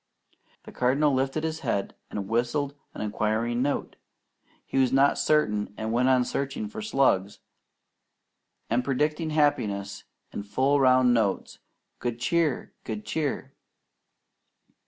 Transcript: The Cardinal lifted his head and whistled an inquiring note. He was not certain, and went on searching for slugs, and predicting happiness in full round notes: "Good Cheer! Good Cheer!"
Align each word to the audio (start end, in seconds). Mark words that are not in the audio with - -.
The 0.63 0.71
Cardinal 0.71 1.13
lifted 1.13 1.43
his 1.43 1.59
head 1.59 1.93
and 2.09 2.27
whistled 2.27 2.73
an 2.95 3.01
inquiring 3.01 3.61
note. 3.61 3.97
He 4.65 4.79
was 4.79 4.91
not 4.91 5.19
certain, 5.19 5.75
and 5.77 5.91
went 5.93 6.09
on 6.09 6.25
searching 6.25 6.67
for 6.69 6.81
slugs, 6.81 7.37
and 8.67 8.83
predicting 8.83 9.29
happiness 9.29 10.05
in 10.31 10.41
full 10.41 10.79
round 10.79 11.13
notes: 11.13 11.59
"Good 11.99 12.19
Cheer! 12.19 12.73
Good 12.83 13.05
Cheer!" 13.05 13.53